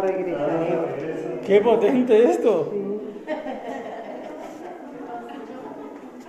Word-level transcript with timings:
regresaré. 0.00 1.40
¡Qué 1.46 1.60
potente 1.60 2.30
esto! 2.30 2.72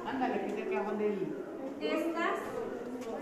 Ándale, 0.06 0.42
que 0.46 0.54
te 0.54 0.68
clavón 0.68 0.98
del... 0.98 1.36
Estas 1.82 2.36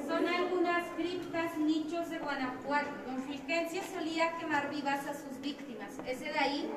son 0.07 0.27
algunas 0.27 0.87
criptas 0.95 1.57
nichos 1.57 2.09
de 2.09 2.19
Guanajuato. 2.19 2.89
Don 3.05 3.17
Fulgencio 3.23 3.81
solía 3.93 4.31
quemar 4.39 4.69
vivas 4.69 5.05
a 5.07 5.13
sus 5.13 5.39
víctimas. 5.41 5.97
Ese 6.07 6.25
de 6.25 6.39
ahí 6.39 6.69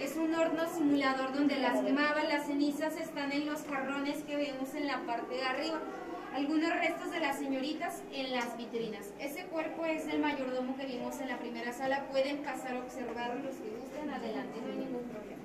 es 0.00 0.16
un 0.16 0.34
horno 0.34 0.62
simulador 0.68 1.32
donde 1.32 1.56
las 1.56 1.80
quemaba. 1.80 2.22
Las 2.28 2.46
cenizas 2.46 2.96
están 3.00 3.32
en 3.32 3.46
los 3.46 3.64
jarrones 3.64 4.22
que 4.24 4.36
vemos 4.36 4.74
en 4.74 4.86
la 4.86 5.00
parte 5.06 5.34
de 5.34 5.42
arriba. 5.42 5.80
Algunos 6.34 6.70
restos 6.70 7.10
de 7.10 7.20
las 7.20 7.38
señoritas 7.38 8.02
en 8.12 8.32
las 8.32 8.56
vitrinas. 8.56 9.12
Ese 9.18 9.44
cuerpo 9.46 9.84
es 9.84 10.06
el 10.08 10.20
mayordomo 10.20 10.76
que 10.76 10.86
vimos 10.86 11.20
en 11.20 11.28
la 11.28 11.38
primera 11.38 11.72
sala. 11.72 12.06
Pueden 12.10 12.38
pasar 12.38 12.76
a 12.76 12.80
observar 12.80 13.36
los 13.36 13.56
que 13.56 13.70
gusten. 13.70 14.10
Adelante, 14.10 14.60
no 14.60 14.72
hay 14.72 14.78
ningún 14.78 15.02
problema. 15.04 15.38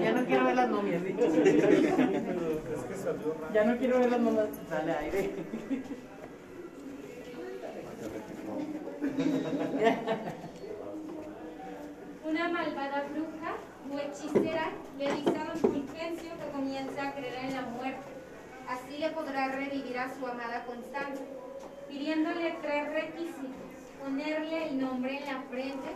Ya 0.00 0.12
no 0.12 0.24
quiero 0.26 0.44
ver 0.44 0.56
las 0.56 0.70
momias. 0.70 1.02
Ya 3.52 3.64
no 3.64 3.76
quiero 3.78 3.98
ver 3.98 4.10
las 4.10 4.20
momias. 4.20 4.48
Dale 4.70 4.92
aire. 4.92 5.30
Una 12.24 12.48
malvada 12.48 13.04
bruja 13.12 13.56
o 13.92 13.98
hechicera 13.98 14.70
le 14.96 15.12
dice 15.12 15.36
a 15.38 15.44
don 15.44 15.56
Fulgencio 15.58 16.30
que 16.38 16.50
comienza 16.52 17.08
a 17.08 17.12
creer 17.14 17.44
en 17.44 17.54
la 17.54 17.62
muerte. 17.62 18.12
Así 18.68 18.98
le 18.98 19.10
podrá 19.10 19.48
revivir 19.48 19.91
a 20.02 20.08
su 20.08 20.26
amada 20.26 20.64
Constanza, 20.64 21.22
pidiéndole 21.88 22.56
tres 22.60 22.92
requisitos. 22.92 23.52
Ponerle 24.00 24.68
el 24.68 24.80
nombre 24.80 25.16
en 25.18 25.26
la 25.26 25.42
frente, 25.42 25.90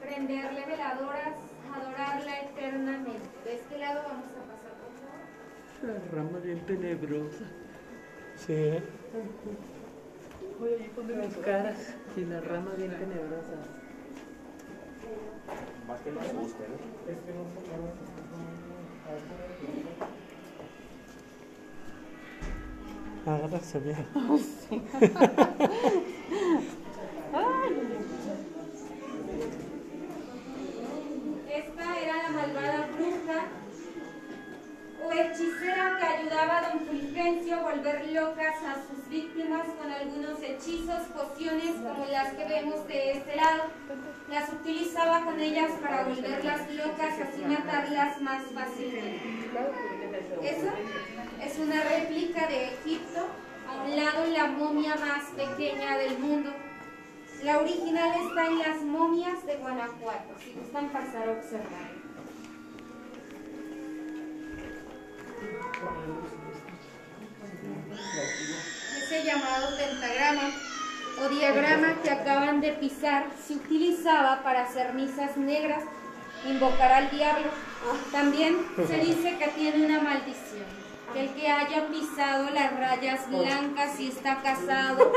prenderle 0.00 0.66
veladoras, 0.66 1.36
adorarla 1.72 2.40
eternamente. 2.40 3.28
De 3.44 3.54
este 3.54 3.78
lado 3.78 4.02
vamos 4.08 4.30
a 4.32 4.42
pasar, 4.50 4.72
por 4.82 4.90
favor. 4.98 6.02
La 6.02 6.16
rama 6.16 6.38
bien 6.40 6.66
tenebrosa. 6.66 7.44
Sí, 8.34 8.52
¿eh? 8.54 8.82
Voy 10.58 10.72
a 10.72 10.76
ir 10.76 10.90
con 10.92 11.16
Las 11.16 11.36
caras 11.36 11.94
y 12.16 12.24
la 12.24 12.40
rama 12.40 12.72
bien 12.76 12.90
tenebrosa. 12.90 13.54
Más 15.86 16.00
que 16.00 16.10
nos 16.10 16.32
guste, 16.32 16.64
¿no? 16.68 16.76
Agárrase 23.26 23.80
bien. 23.80 23.96
Esta 31.48 32.00
era 32.00 32.22
la 32.22 32.28
malvada 32.28 32.88
bruja 32.92 33.46
o 35.02 35.12
hechicera 35.12 35.96
que 35.98 36.04
ayudaba 36.04 36.58
a 36.58 36.68
don 36.68 36.80
Fulgencio 36.80 37.56
a 37.56 37.62
volver 37.62 38.12
locas 38.12 38.56
a 38.62 38.74
sus 38.86 39.08
víctimas 39.08 39.68
con 39.80 39.90
algunos 39.90 40.42
hechizos, 40.42 41.08
pociones 41.16 41.76
como 41.76 42.04
las 42.04 42.34
que 42.34 42.44
vemos 42.44 42.86
de 42.88 43.12
este 43.12 43.36
lado. 43.36 43.64
Las 44.30 44.52
utilizaba 44.52 45.24
con 45.24 45.40
ellas 45.40 45.72
para 45.80 46.04
volverlas 46.04 46.70
locas, 46.74 47.20
así 47.20 47.42
matarlas 47.46 48.20
más 48.20 48.42
fácilmente. 48.52 49.93
Esa 50.42 50.74
es 51.44 51.58
una 51.58 51.82
réplica 51.82 52.46
de 52.46 52.74
Egipto, 52.74 53.26
a 53.68 53.84
un 53.84 53.96
lado 53.96 54.26
la 54.26 54.46
momia 54.46 54.94
más 54.96 55.24
pequeña 55.36 55.98
del 55.98 56.18
mundo. 56.18 56.50
La 57.42 57.58
original 57.58 58.10
está 58.26 58.46
en 58.46 58.58
las 58.58 58.82
momias 58.82 59.44
de 59.46 59.56
Guanajuato, 59.56 60.34
si 60.42 60.52
gustan 60.52 60.88
pasar 60.90 61.28
a 61.28 61.32
observar. 61.32 62.04
Ese 69.02 69.24
llamado 69.24 69.76
pentagrama 69.76 70.50
o 71.22 71.28
diagrama 71.28 72.02
que 72.02 72.10
acaban 72.10 72.60
de 72.60 72.72
pisar 72.72 73.26
se 73.46 73.54
utilizaba 73.54 74.42
para 74.42 74.64
hacer 74.64 74.94
misas 74.94 75.36
negras, 75.36 75.84
invocar 76.46 76.92
al 76.92 77.10
diablo. 77.10 77.50
También 78.12 78.56
se 78.86 78.96
dice 78.98 79.36
que 79.38 79.48
tiene 79.48 79.86
una 79.86 80.00
maldición. 80.00 80.84
Que 81.12 81.20
el 81.20 81.28
que 81.30 81.48
haya 81.48 81.86
pisado 81.86 82.50
las 82.50 82.76
rayas 82.76 83.30
blancas 83.30 84.00
y 84.00 84.08
está 84.08 84.42
casado 84.42 85.12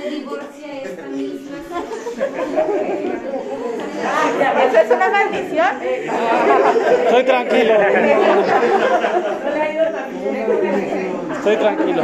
se 0.00 0.10
divorcie 0.10 0.82
esta 0.82 1.02
misma 1.08 1.58
¿Eso 4.66 4.78
es 4.78 4.90
una 4.90 5.08
maldición? 5.10 5.82
Estoy 7.04 7.24
tranquilo. 7.24 7.74
Estoy 11.32 11.56
tranquilo. 11.58 12.02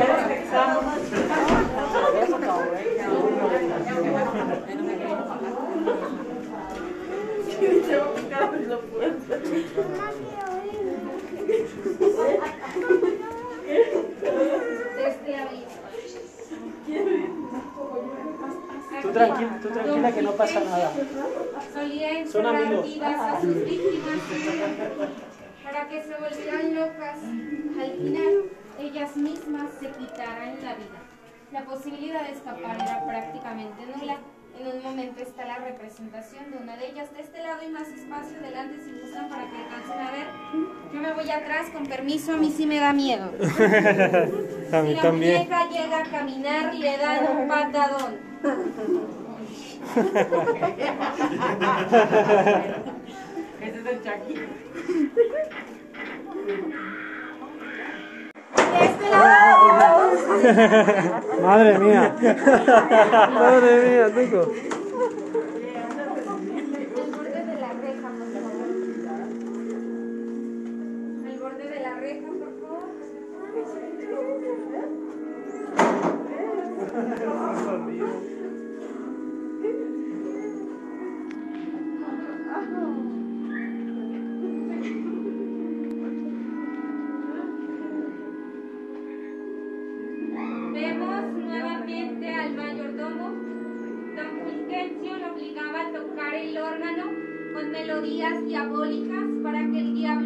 Tranquila, 19.27 19.59
tú 19.63 19.69
tranquila 19.69 20.13
que 20.13 20.23
no 20.23 20.33
pasa 20.33 20.61
nada. 20.61 20.93
Solía 21.73 22.09
Son 22.27 22.47
encerrar 22.47 22.57
amigos. 22.57 22.85
vivas 22.87 23.21
a 23.21 23.41
sus 23.41 23.55
víctimas 23.65 24.19
para 25.65 25.89
que 25.89 26.03
se 26.03 26.15
volvieran 26.17 26.75
locas. 26.75 27.19
Al 27.81 27.93
final, 27.93 28.45
ellas 28.79 29.17
mismas 29.17 29.71
se 29.79 29.91
quitaran 29.91 30.57
la 30.63 30.75
vida. 30.75 31.01
La 31.53 31.65
posibilidad 31.65 32.27
de 32.27 32.33
escapar 32.33 32.77
era 32.77 33.05
prácticamente 33.07 33.87
nula. 33.87 34.17
En 34.59 34.67
un 34.69 34.83
momento 34.83 35.23
está 35.23 35.45
la 35.47 35.59
representación 35.59 36.51
de 36.51 36.59
una 36.59 36.77
de 36.77 36.89
ellas. 36.91 37.13
De 37.15 37.21
este 37.23 37.43
lado 37.43 37.61
hay 37.63 37.71
más 37.71 37.89
espacio 37.89 38.37
adelante 38.39 38.77
si 38.85 38.93
gustan 39.01 39.29
para 39.29 39.51
que 39.51 39.57
alcancen 39.57 39.99
a 39.99 40.11
ver. 40.13 40.27
Yo 40.93 41.01
me 41.01 41.13
voy 41.15 41.31
atrás, 41.31 41.71
con 41.71 41.87
permiso, 41.87 42.35
a 42.35 42.37
mí 42.37 42.53
sí 42.57 42.67
me 42.67 42.79
da 42.79 42.93
miedo. 42.93 43.33
A 44.73 44.81
Si 44.81 44.87
mí 44.89 44.95
la 44.95 45.03
también. 45.03 45.35
muñeca 45.37 45.69
llega 45.69 45.99
a 45.99 46.03
caminar, 46.05 46.75
le 46.75 46.97
dan 46.97 47.37
un 47.37 47.47
patadón. 47.49 48.17
Ese 53.61 53.79
es 53.79 53.87
el 53.87 54.03
Chucky. 54.03 54.35
Madre 61.43 61.79
mía. 61.79 62.15
Madre 63.33 63.73
mía, 63.89 64.07
Tuco. 64.15 64.53
Melodías 98.03 98.45
diabólicas 98.49 99.25
para 99.45 99.61
que 99.71 99.79
el 99.79 99.95
diablo 99.95 100.22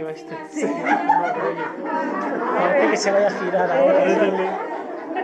este. 0.00 0.36
Sí. 0.50 0.66
Parece 2.58 2.90
que 2.90 2.96
se 2.96 3.10
vaya 3.10 3.26
a 3.26 3.30
girar 3.30 3.70
ahora. 3.70 4.04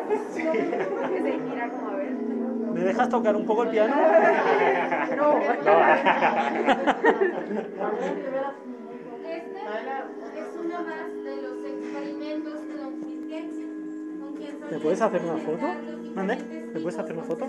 Que 0.09 0.19
se 0.33 0.43
gira 0.43 1.69
como 1.71 1.89
a 1.89 1.97
ver. 1.97 2.13
¿Me 2.13 2.81
dejas 2.81 3.09
tocar 3.09 3.37
un 3.37 3.47
poco 3.47 3.65
el 3.65 3.71
piano? 3.71 3.95
No, 5.17 5.39
Este 9.25 10.41
es 10.41 10.57
uno 10.59 10.79
más 10.83 11.25
de 11.25 11.43
los 11.43 11.65
experimentos 11.65 12.61
con 12.61 13.03
¿Me 14.71 14.79
puedes 14.79 15.03
hacer 15.03 15.21
una 15.23 15.37
foto? 15.37 15.67
¿Mande? 16.15 16.37
¿Me 16.73 16.81
puedes 16.81 16.99
hacer 16.99 17.13
una 17.15 17.25
foto? 17.25 17.47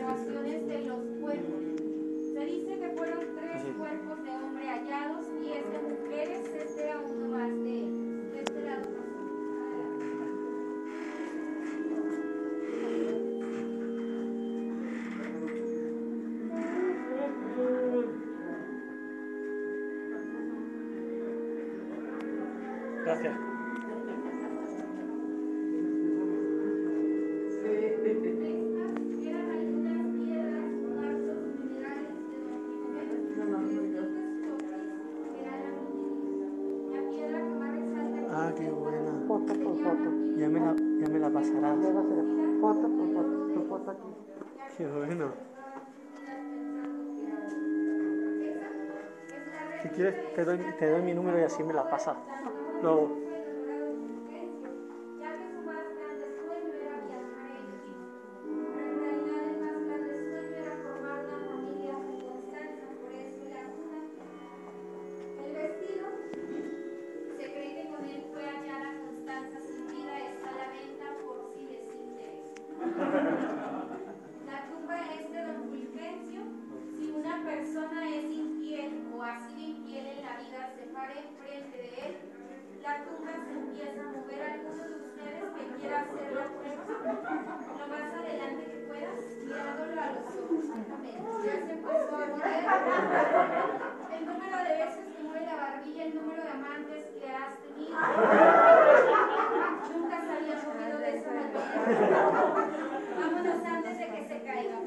Resalta 23.13 23.53
Ah, 38.35 38.51
qué 38.57 38.69
buena. 38.69 39.11
Foto 39.27 39.53
por 39.53 39.77
foto. 39.77 40.11
Ya 40.37 40.49
me 40.49 40.59
la, 40.59 40.75
ya 40.99 41.07
me 41.07 41.19
la 41.19 41.29
pasarás. 41.29 41.77
A 41.77 41.93
foto 42.61 42.81
por 42.81 43.13
foto. 43.13 43.53
Tu 43.53 43.61
foto 43.69 43.91
aquí. 43.91 44.07
Qué 44.77 44.87
bueno. 44.87 45.31
Si 49.83 49.89
quieres, 49.89 50.33
te 50.33 50.43
doy, 50.43 50.59
te 50.79 50.89
doy 50.89 51.01
mi 51.03 51.13
número 51.13 51.39
y 51.39 51.43
así 51.43 51.61
me 51.63 51.73
la 51.73 51.87
pasas. 51.87 52.17
Now, 52.83 53.22
amantes 96.63 97.03
que 97.19 97.27
has 97.27 97.57
tenido. 97.61 97.97
Nunca 99.93 100.17
se 100.23 100.31
había 100.31 100.55
movido 100.63 100.97
de 100.99 101.09
esa 101.17 101.29
manera. 101.31 101.59
Vámonos 103.19 103.65
antes 103.65 103.97
de 103.99 104.05
que 104.07 104.27
se 104.27 104.43
caiga. 104.43 104.77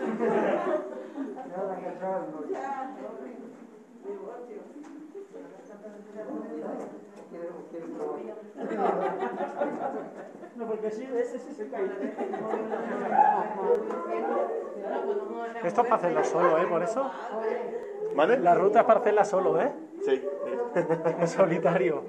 No, 10.56 10.66
porque 10.66 10.90
sí, 10.90 11.08
ese 11.14 11.38
sí 11.38 11.52
se 11.52 11.68
cae. 11.68 11.90
Esto 15.62 15.80
es 15.80 15.86
para 15.88 15.96
hacerlo 15.96 16.24
solo, 16.24 16.58
¿eh? 16.58 16.66
Por 16.66 16.82
eso. 16.82 17.10
¿Vale? 18.14 18.38
La 18.38 18.54
ruta 18.54 18.80
es 18.80 18.86
para 18.86 19.00
hacerla 19.00 19.24
solo, 19.24 19.60
¿eh? 19.60 19.72
Sí. 20.04 20.22
En 21.20 21.28
solitario. 21.28 22.02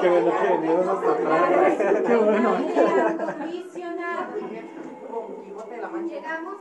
Qué 0.00 0.08
bueno 0.08 0.32
que 0.40 0.48
venimos 0.48 0.88
hasta 0.88 1.12
atrás. 1.12 2.02
Qué 2.06 2.16
bueno. 2.16 2.56
Llegamos 6.08 6.56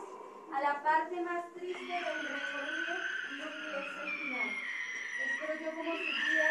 a 0.53 0.61
la 0.61 0.83
parte 0.83 1.21
más 1.21 1.45
triste 1.53 1.94
del 1.94 2.03
recorrido 2.03 3.08
el. 3.39 4.69
Espero 5.19 5.53
yo 5.63 5.69
como 5.77 5.91
su 5.91 6.03
guía 6.03 6.47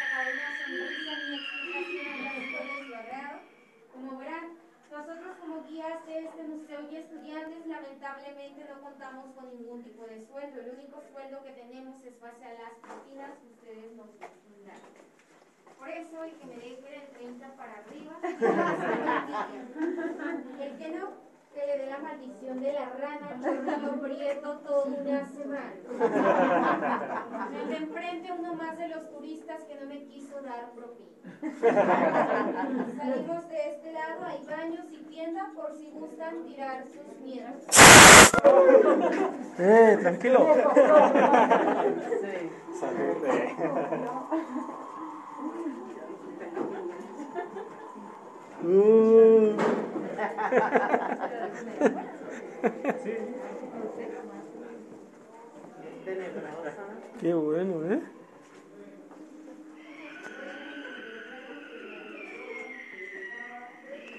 sacado 0.00 0.28
una 0.34 0.50
sonrisa 0.58 1.12
en 1.12 1.20
mi 1.30 1.36
explicación 1.36 2.06
a 2.06 2.22
las 2.22 3.00
agrado. 3.00 3.38
Como 3.92 4.18
verán, 4.18 4.46
nosotros 4.90 5.36
como 5.40 5.62
guías 5.64 6.06
de 6.06 6.18
este 6.26 6.42
museo 6.42 6.80
y 6.90 6.96
estudiantes 6.96 7.66
lamentablemente 7.66 8.66
no 8.68 8.80
contamos 8.80 9.34
con 9.34 9.50
ningún 9.50 9.82
tipo 9.84 10.04
de 10.06 10.26
sueldo. 10.26 10.60
El 10.60 10.70
único 10.74 11.02
sueldo 11.12 11.42
que 11.44 11.52
tenemos 11.52 12.02
es 12.02 12.20
base 12.20 12.44
a 12.44 12.54
las 12.54 12.72
propinas 12.82 13.30
que 13.38 13.46
ustedes 13.46 13.92
nos 13.92 14.08
brindan. 14.18 14.80
Por 15.78 15.88
eso 15.90 16.24
el 16.24 16.32
que 16.32 16.46
me 16.46 16.56
deje 16.56 16.90
del 16.90 17.08
30 17.10 17.56
para 17.56 17.74
arriba, 17.84 18.18
el 19.54 19.85
que 21.56 21.66
le 21.66 21.78
dé 21.78 21.86
la 21.86 21.98
maldición 21.98 22.60
de 22.60 22.72
la 22.72 22.90
rana 23.00 23.40
chorrillo 23.42 24.02
prieto 24.02 24.58
toda 24.58 24.84
una 24.84 25.26
semana. 25.26 25.72
De 27.68 27.76
enfrente 27.76 28.32
uno 28.38 28.54
más 28.54 28.76
de 28.76 28.88
los 28.88 29.10
turistas 29.10 29.64
que 29.64 29.74
no 29.76 29.86
me 29.86 30.04
quiso 30.04 30.42
dar 30.42 30.70
propina. 30.72 31.16
Salimos 32.98 33.48
de 33.48 33.70
este 33.70 33.92
lado, 33.92 34.26
hay 34.26 34.44
baños 34.44 34.84
y 34.92 34.98
tienda 35.04 35.50
por 35.54 35.74
si 35.78 35.90
gustan 35.92 36.44
tirar 36.44 36.84
sus 36.84 37.20
miedos. 37.22 37.64
Eh, 39.58 39.98
tranquilo. 40.02 40.46
Uh. 48.62 49.65
Qué 57.20 57.34
bueno, 57.34 57.84
¿eh? 57.92 58.00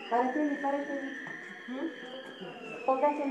Párate, 0.09 0.57
párate. 0.61 0.95
Póngase. 2.85 3.23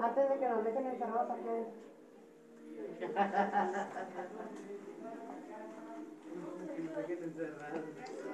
Antes 0.00 0.28
de 0.28 0.38
que 0.38 0.48
nos 0.48 0.64
dejen 0.64 0.86
encerrados 0.86 1.30
aquí. 1.30 1.48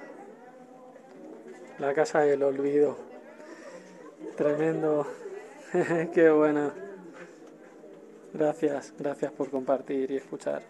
La 1.81 1.95
casa 1.95 2.19
del 2.19 2.43
olvido. 2.43 2.95
Tremendo. 4.37 5.07
Qué 6.13 6.29
buena. 6.29 6.71
Gracias, 8.31 8.93
gracias 8.99 9.31
por 9.31 9.49
compartir 9.49 10.11
y 10.11 10.17
escuchar. 10.17 10.61